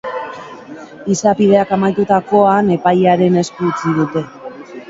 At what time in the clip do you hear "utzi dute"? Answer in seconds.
3.73-4.29